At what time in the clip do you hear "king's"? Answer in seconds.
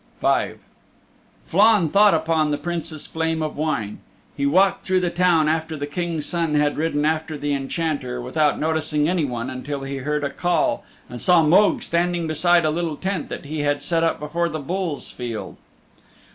5.85-6.25